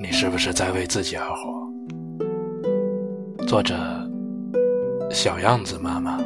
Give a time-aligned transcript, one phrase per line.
[0.00, 1.68] 你是不是在为自己而活？
[3.46, 3.74] 作者：
[5.10, 6.18] 小样子妈妈。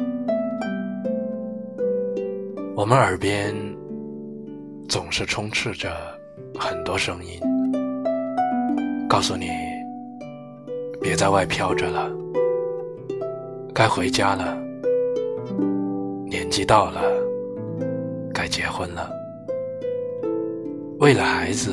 [2.75, 3.53] 我们耳边
[4.89, 5.95] 总是充斥着
[6.59, 7.39] 很多声音，
[9.07, 9.49] 告诉你
[11.01, 12.11] 别在外飘着了，
[13.73, 14.57] 该回家了，
[16.33, 16.99] 年纪到了，
[18.33, 19.07] 该结婚了，
[20.99, 21.71] 为了孩子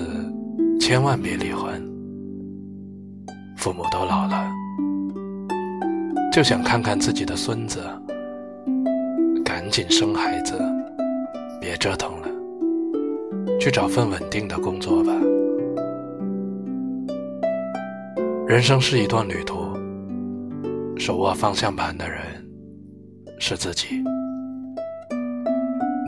[0.79, 1.83] 千万别离婚。
[3.57, 4.53] 父母都老了，
[6.31, 7.81] 就想看看自己的孙子，
[9.43, 10.61] 赶紧生孩子，
[11.59, 12.29] 别折腾了，
[13.59, 15.11] 去找份稳定的工作吧。
[18.47, 19.75] 人生是一段旅途，
[20.99, 22.21] 手握方向盘的人
[23.39, 24.05] 是自己。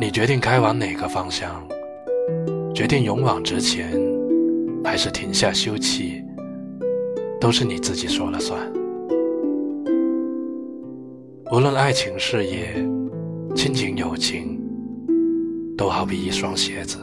[0.02, 1.64] 你决定开往哪个方向，
[2.74, 3.92] 决定勇往直前，
[4.82, 6.20] 还是停下休憩。
[7.40, 8.60] 都是你自己说了算。
[11.52, 12.74] 无论爱情、事业、
[13.54, 14.60] 亲情、友情，
[15.78, 16.98] 都好比一双鞋子，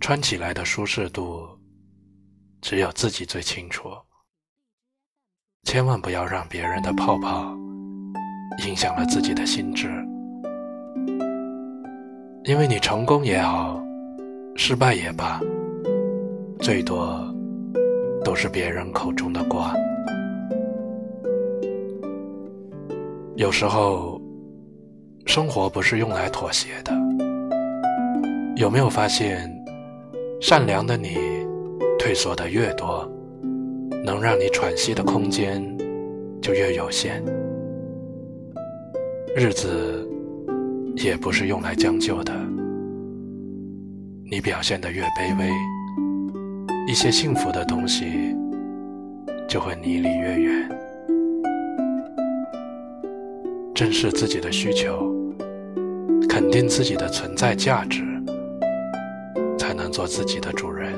[0.00, 1.46] 穿起来的舒适度，
[2.60, 3.90] 只有自己最清楚。
[5.62, 7.56] 千万不要让别人的泡泡
[8.66, 9.88] 影响了自己的心智，
[12.46, 13.82] 因为你成功也好，
[14.54, 15.40] 失败也罢，
[16.60, 17.20] 最多。
[18.24, 19.74] 都是别人口中的瓜。
[23.34, 24.20] 有时候，
[25.26, 26.92] 生活不是用来妥协的。
[28.56, 29.48] 有没有发现，
[30.40, 31.16] 善良的你，
[31.98, 33.08] 退缩的越多，
[34.04, 35.62] 能让你喘息的空间
[36.40, 37.24] 就越有限。
[39.36, 40.08] 日子
[40.96, 42.32] 也不是用来将就的。
[44.30, 45.50] 你表现的越卑微。
[46.88, 48.36] 一些幸福的东西
[49.48, 50.68] 就会离你越远。
[53.74, 55.12] 正视自己的需求，
[56.28, 58.02] 肯定自己的存在价值，
[59.58, 60.92] 才能做自己的主人。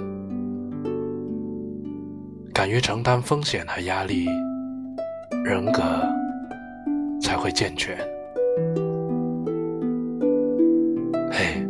[2.53, 4.27] 敢于承担风险和压力，
[5.43, 5.83] 人格
[7.21, 7.97] 才会健全。
[11.31, 11.63] 嘿，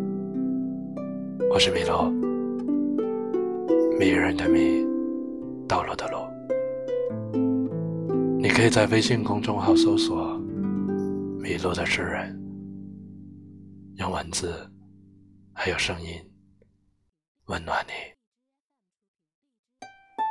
[1.50, 2.08] 我是米洛。
[3.98, 4.86] 迷人的迷，
[5.66, 6.18] 道路的路。
[8.40, 10.38] 你可以在微信公众号搜索
[11.42, 12.40] “迷路的诗人”，
[13.98, 14.54] 用文字
[15.52, 16.08] 还有声音
[17.46, 18.17] 温暖你。